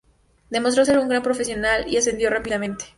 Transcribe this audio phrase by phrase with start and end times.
[0.49, 2.85] Demostró ser un gran profesional y ascendió rápidamente.